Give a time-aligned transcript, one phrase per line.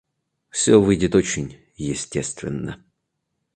[0.49, 2.83] Все выйдет очень естественно.